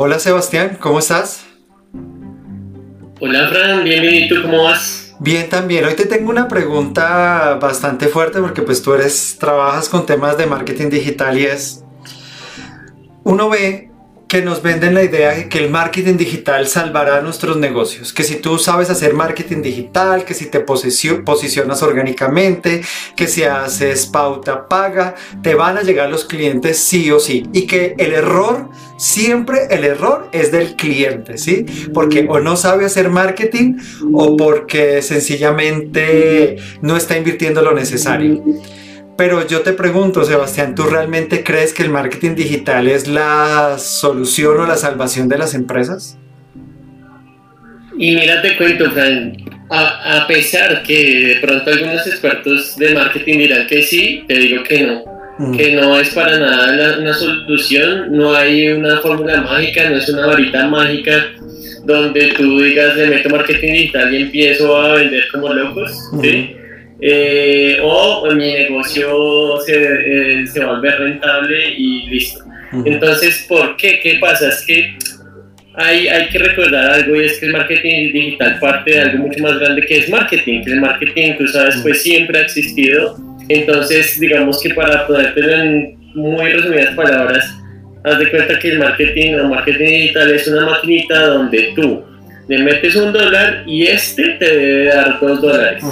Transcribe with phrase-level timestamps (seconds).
[0.00, 1.44] Hola Sebastián, ¿cómo estás?
[3.18, 5.12] Hola Fran, bienvenido, ¿tú cómo vas?
[5.18, 10.06] Bien también, hoy te tengo una pregunta bastante fuerte porque pues tú eres, trabajas con
[10.06, 11.84] temas de marketing digital y es,
[13.24, 13.87] uno ve
[14.28, 18.36] que nos venden la idea de que el marketing digital salvará nuestros negocios, que si
[18.36, 22.82] tú sabes hacer marketing digital, que si te posicionas orgánicamente,
[23.16, 27.62] que si haces pauta paga, te van a llegar los clientes sí o sí, y
[27.62, 28.68] que el error,
[28.98, 31.64] siempre el error es del cliente, ¿sí?
[31.94, 33.78] Porque o no sabe hacer marketing
[34.12, 38.42] o porque sencillamente no está invirtiendo lo necesario.
[39.18, 44.60] Pero yo te pregunto, Sebastián, ¿tú realmente crees que el marketing digital es la solución
[44.60, 46.16] o la salvación de las empresas?
[47.98, 49.36] Y mira, te cuento, Fran,
[49.70, 54.84] a, pesar que de pronto algunos expertos de marketing dirán que sí, te digo que
[54.84, 55.02] no,
[55.38, 55.56] mm.
[55.56, 60.26] que no es para nada una solución, no hay una fórmula mágica, no es una
[60.26, 61.26] varita mágica
[61.82, 65.90] donde tú digas, le meto marketing digital y empiezo a vender como locos,
[66.22, 66.54] ¿sí?
[67.00, 72.40] Eh, o mi negocio se, eh, se vuelve rentable y listo.
[72.84, 74.00] Entonces, ¿por qué?
[74.00, 74.48] ¿Qué pasa?
[74.48, 74.96] Es que
[75.74, 79.42] hay, hay que recordar algo y es que el marketing digital parte de algo mucho
[79.42, 83.16] más grande que es marketing, que el marketing, tú sabes, pues siempre ha existido.
[83.48, 87.48] Entonces, digamos que para ponértelo en muy resumidas palabras,
[88.04, 92.02] haz de cuenta que el marketing o marketing digital es una maquinita donde tú
[92.48, 95.82] le metes un dólar y este te debe dar dos dólares.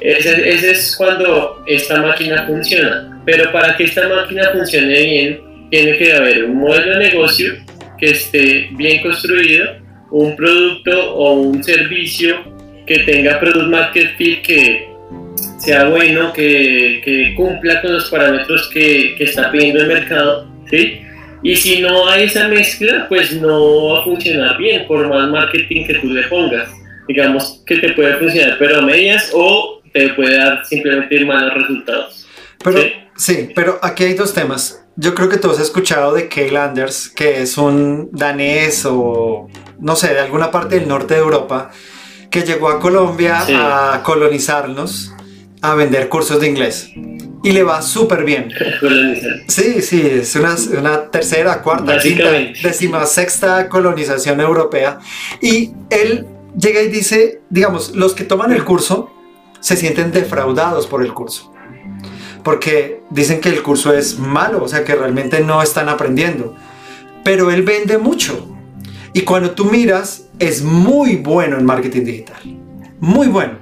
[0.00, 3.20] Ese, es cuando esta máquina funciona.
[3.24, 7.54] Pero para que esta máquina funcione bien, tiene que haber un modelo de negocio
[7.98, 9.66] que esté bien construido,
[10.10, 12.36] un producto o un servicio
[12.86, 14.88] que tenga product market fit que
[15.58, 21.02] sea bueno, que, que cumpla con los parámetros que, que, está pidiendo el mercado, ¿sí?
[21.42, 25.86] Y si no hay esa mezcla, pues no va a funcionar bien, por más marketing
[25.86, 26.68] que tú le pongas.
[27.08, 32.26] Digamos que te puede funcionar, pero a medias o te puede dar simplemente malos resultados.
[32.62, 32.80] Pero,
[33.16, 33.48] ¿sí?
[33.54, 34.84] pero aquí hay dos temas.
[34.96, 39.48] Yo creo que tú has escuchado de Kay Landers, que es un danés o
[39.80, 41.70] no sé, de alguna parte del norte de Europa,
[42.30, 45.12] que llegó a Colombia a colonizarnos,
[45.62, 46.90] a vender cursos de inglés.
[47.42, 48.52] Y le va súper bien.
[49.48, 54.98] Sí, sí, es una, una tercera, cuarta, quinta, décima, sexta colonización europea.
[55.40, 56.26] Y él
[56.56, 59.10] llega y dice, digamos, los que toman el curso
[59.60, 61.52] se sienten defraudados por el curso.
[62.42, 66.54] Porque dicen que el curso es malo, o sea que realmente no están aprendiendo.
[67.22, 68.48] Pero él vende mucho.
[69.12, 72.40] Y cuando tú miras, es muy bueno en marketing digital.
[73.00, 73.58] Muy bueno.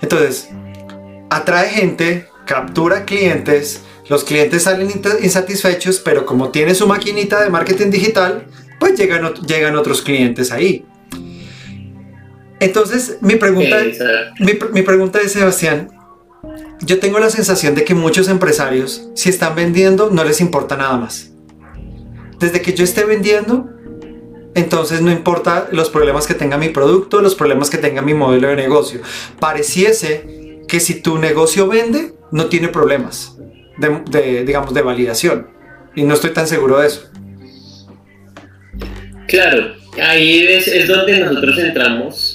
[0.00, 0.48] Entonces,
[1.28, 4.90] atrae gente, captura clientes, los clientes salen
[5.22, 8.46] insatisfechos, pero como tiene su maquinita de marketing digital,
[8.78, 10.84] pues llegan, llegan otros clientes ahí.
[12.62, 13.76] Entonces, mi pregunta,
[14.38, 15.88] mi, pregunta es, Sebastián,
[16.80, 20.96] yo tengo la sensación de que muchos empresarios, si están vendiendo, no les importa nada
[20.96, 21.32] más.
[22.38, 23.68] Desde que yo esté vendiendo,
[24.54, 28.46] entonces no importa los problemas que tenga mi producto, los problemas que tenga mi modelo
[28.46, 29.00] de negocio.
[29.40, 33.36] Pareciese que si tu negocio vende, no tiene problemas
[33.76, 35.48] de, digamos, de validación.
[35.96, 37.10] Y no estoy tan seguro de eso.
[39.26, 42.31] Claro, ahí es, es donde nosotros entramos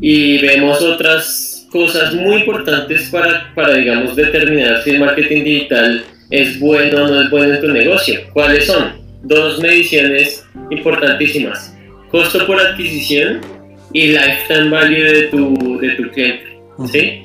[0.00, 6.58] y vemos otras cosas muy importantes para, para, digamos, determinar si el marketing digital es
[6.58, 8.20] bueno o no es bueno en tu negocio.
[8.32, 8.92] ¿Cuáles son?
[9.22, 11.74] Dos mediciones importantísimas.
[12.10, 13.40] Costo por adquisición
[13.92, 16.60] y lifetime value de tu, de tu cliente.
[16.90, 17.22] ¿sí?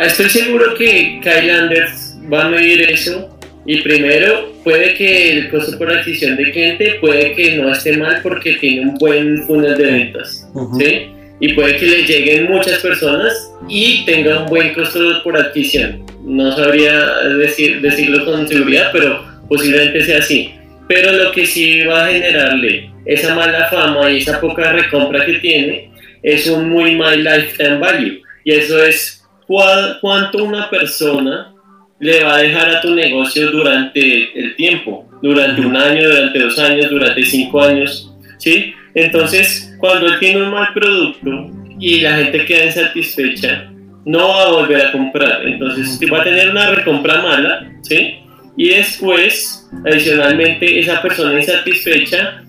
[0.00, 3.36] Estoy seguro que Kyle Anders va a medir eso
[3.66, 8.20] y primero puede que el costo por adquisición de cliente puede que no esté mal
[8.22, 10.48] porque tiene un buen funnel de ventas.
[10.78, 11.08] ¿sí?
[11.40, 16.04] Y puede que le lleguen muchas personas y tenga un buen costo por adquisición.
[16.22, 17.02] No sabría
[17.38, 20.52] decir, decirlo con seguridad, pero posiblemente sea así.
[20.86, 25.34] Pero lo que sí va a generarle esa mala fama y esa poca recompra que
[25.34, 25.90] tiene
[26.22, 28.22] es un muy mal lifetime value.
[28.44, 31.54] Y eso es cuánto una persona
[31.98, 36.58] le va a dejar a tu negocio durante el tiempo, durante un año, durante dos
[36.58, 38.09] años, durante cinco años,
[38.40, 38.74] ¿sí?
[38.94, 43.70] Entonces, cuando él tiene un mal producto y la gente queda insatisfecha,
[44.04, 45.46] no va a volver a comprar.
[45.46, 48.16] Entonces, va a tener una recompra mala, ¿sí?
[48.56, 52.42] Y después, adicionalmente, esa persona insatisfecha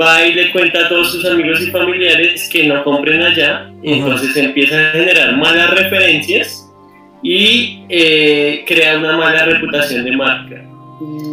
[0.00, 4.36] va y le cuenta a todos sus amigos y familiares que no compren allá, entonces
[4.36, 6.66] empieza a generar malas referencias
[7.22, 10.64] y eh, crea una mala reputación de marca.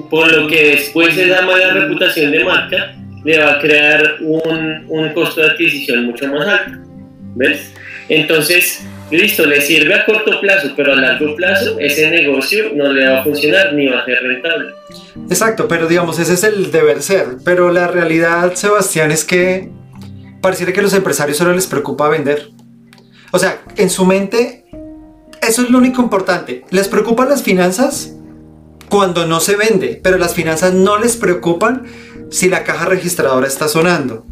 [0.09, 4.85] Por lo que después de esa mala reputación de marca, le va a crear un,
[4.87, 6.79] un costo de adquisición mucho más alto.
[7.35, 7.71] ¿Ves?
[8.09, 13.07] Entonces, listo, le sirve a corto plazo, pero a largo plazo ese negocio no le
[13.07, 14.71] va a funcionar ni va a ser rentable.
[15.29, 17.37] Exacto, pero digamos, ese es el deber ser.
[17.45, 19.69] Pero la realidad, Sebastián, es que
[20.41, 22.49] pareciera que a los empresarios solo les preocupa vender.
[23.31, 24.65] O sea, en su mente,
[25.41, 26.65] eso es lo único importante.
[26.69, 28.15] ¿Les preocupan las finanzas?
[28.89, 31.83] Cuando no se vende, pero las finanzas no les preocupan
[32.31, 34.25] si la caja registradora está sonando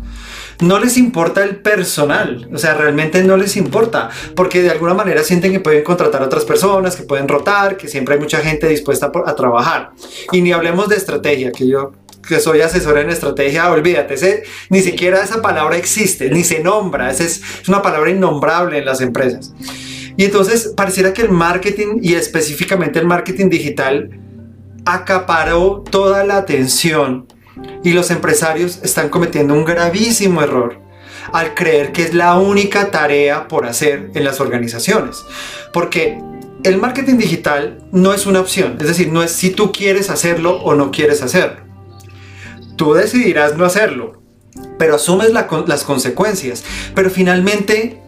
[0.62, 5.24] no les importa el personal, o sea, realmente no les importa, porque de alguna manera
[5.24, 8.68] sienten que pueden contratar a otras personas, que pueden rotar, que siempre hay mucha gente
[8.68, 9.92] dispuesta a trabajar.
[10.32, 11.94] Y ni hablemos de estrategia, que yo
[12.28, 17.22] que soy asesor en estrategia, olvídate, ni siquiera esa palabra existe, ni se nombra, es,
[17.22, 19.54] es una palabra innombrable en las empresas.
[20.18, 24.10] Y entonces pareciera que el marketing y específicamente el marketing digital
[24.86, 27.26] acaparó toda la atención
[27.84, 30.80] y los empresarios están cometiendo un gravísimo error
[31.32, 35.24] al creer que es la única tarea por hacer en las organizaciones.
[35.72, 36.20] Porque
[36.64, 40.58] el marketing digital no es una opción, es decir, no es si tú quieres hacerlo
[40.62, 41.62] o no quieres hacerlo.
[42.76, 44.22] Tú decidirás no hacerlo,
[44.78, 46.64] pero asumes las consecuencias.
[46.96, 48.02] Pero finalmente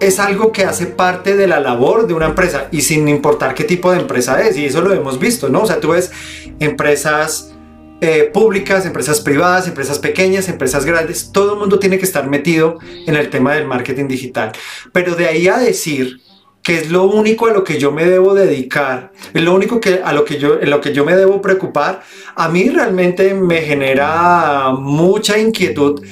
[0.00, 3.64] es algo que hace parte de la labor de una empresa y sin importar qué
[3.64, 4.56] tipo de empresa es.
[4.56, 5.62] Y eso lo hemos visto, ¿no?
[5.62, 6.12] O sea, tú ves
[6.60, 7.55] empresas
[8.00, 12.78] eh, públicas, empresas privadas, empresas pequeñas, empresas grandes, todo el mundo tiene que estar metido
[13.06, 14.52] en el tema del marketing digital.
[14.92, 16.20] Pero de ahí a decir
[16.62, 20.00] que es lo único a lo que yo me debo dedicar, es lo único que
[20.04, 22.02] a lo que yo en lo que yo me debo preocupar,
[22.34, 26.02] a mí realmente me genera mucha inquietud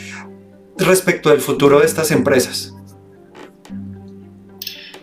[0.78, 2.73] respecto del futuro de estas empresas.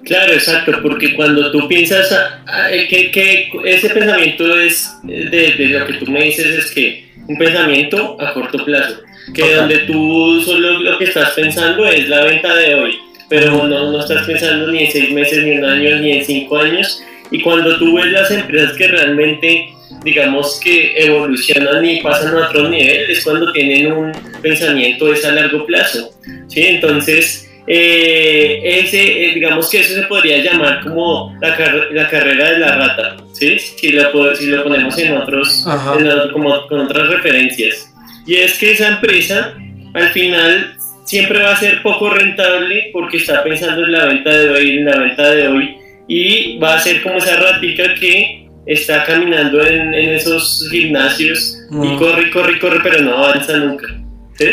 [0.05, 2.09] Claro, exacto, porque cuando tú piensas
[2.89, 8.33] que, ese pensamiento es de, lo que tú me dices es que un pensamiento a
[8.33, 9.01] corto plazo,
[9.33, 12.97] que donde tú solo lo que estás pensando es la venta de hoy,
[13.29, 16.25] pero no, no estás pensando ni en seis meses, ni en un año, ni en
[16.25, 19.69] cinco años, y cuando tú ves las empresas que realmente
[20.03, 24.11] digamos que evolucionan y pasan a otro nivel es cuando tienen un
[24.41, 26.11] pensamiento es a largo plazo,
[26.47, 26.63] ¿sí?
[26.63, 31.55] Entonces, eh, ese, eh, digamos que eso se podría llamar como la,
[31.91, 33.59] la carrera de la rata, ¿sí?
[33.59, 35.65] Si lo, si lo ponemos en otros,
[36.33, 37.93] como con otras referencias.
[38.25, 39.55] Y es que esa empresa
[39.93, 40.75] al final
[41.05, 44.85] siempre va a ser poco rentable porque está pensando en la venta de hoy, en
[44.85, 45.75] la venta de hoy,
[46.07, 51.95] y va a ser como esa ratica que está caminando en, en esos gimnasios y
[51.97, 53.87] corre, corre, corre, pero no avanza nunca.
[54.35, 54.45] ¿sí?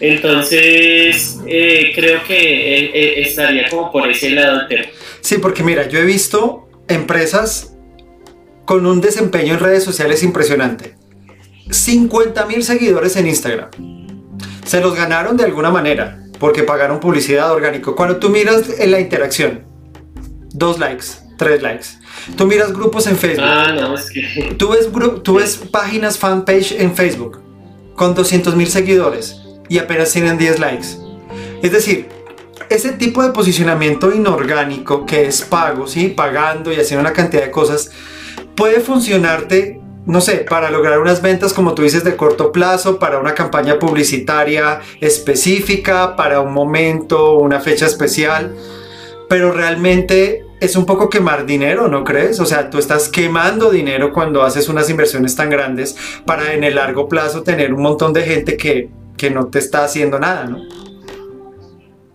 [0.00, 4.62] Entonces, eh, creo que eh, eh, estaría como por ese lado.
[5.20, 7.74] Sí, porque mira, yo he visto empresas
[8.64, 10.96] con un desempeño en redes sociales impresionante.
[11.70, 13.70] 50 mil seguidores en Instagram.
[14.64, 17.94] Se los ganaron de alguna manera porque pagaron publicidad orgánico.
[17.94, 19.64] Cuando tú miras en la interacción,
[20.50, 21.06] dos likes,
[21.38, 21.86] tres likes.
[22.36, 23.46] Tú miras grupos en Facebook.
[23.46, 24.54] Ah, no, es que...
[24.58, 24.88] Tú ves,
[25.22, 27.40] tú ves páginas fanpage en Facebook
[27.94, 30.86] con 200 mil seguidores y apenas tienen 10 likes.
[31.62, 32.08] Es decir,
[32.68, 36.08] ese tipo de posicionamiento inorgánico que es pago, ¿sí?
[36.08, 37.90] Pagando y haciendo una cantidad de cosas,
[38.54, 43.18] puede funcionarte, no sé, para lograr unas ventas, como tú dices, de corto plazo, para
[43.18, 48.54] una campaña publicitaria específica, para un momento, una fecha especial,
[49.28, 52.40] pero realmente es un poco quemar dinero, ¿no crees?
[52.40, 56.76] O sea, tú estás quemando dinero cuando haces unas inversiones tan grandes para en el
[56.76, 60.84] largo plazo tener un montón de gente que que no te está haciendo nada, ¿no?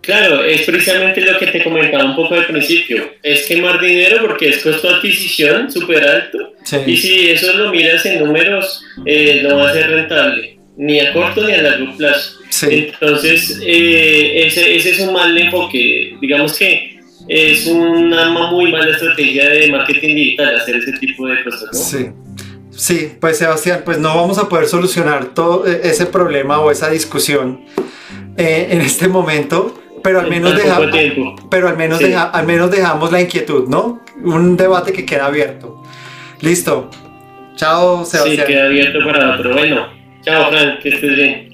[0.02, 3.12] Claro, es precisamente lo que te comentaba un poco al principio.
[3.22, 6.54] Es quemar dinero porque es costo de adquisición súper alto.
[6.88, 11.14] Y si eso lo miras en números, eh, no va a ser rentable, ni a
[11.14, 12.40] corto ni a largo plazo.
[12.64, 16.16] Entonces, eh, ese, ese, es un mal enfoque.
[16.20, 21.70] Digamos que es una muy mala estrategia de marketing digital hacer ese tipo de cosas,
[21.72, 21.80] ¿no?
[21.80, 22.10] Sí.
[22.80, 26.90] Sí, pues Sebastián, pues no vamos a poder solucionar todo eh, ese problema o esa
[26.90, 27.66] discusión
[28.38, 30.88] eh, en este momento, pero al menos, dejamos,
[31.52, 34.00] pero al menos, al menos dejamos la inquietud, ¿no?
[34.24, 35.84] Un debate que queda abierto.
[36.40, 36.90] Listo.
[37.58, 38.48] Chao, Sebastián.
[38.48, 39.52] Sí, queda abierto para otro.
[39.52, 39.90] Bueno,
[40.22, 41.49] chao, Frank, que estés bien.